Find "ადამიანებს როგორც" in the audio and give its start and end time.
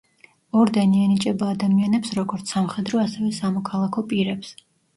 1.57-2.55